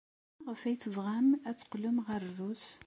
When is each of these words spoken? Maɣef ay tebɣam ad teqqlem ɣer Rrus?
Maɣef 0.43 0.61
ay 0.63 0.77
tebɣam 0.83 1.27
ad 1.49 1.55
teqqlem 1.57 1.97
ɣer 2.07 2.19
Rrus? 2.29 2.65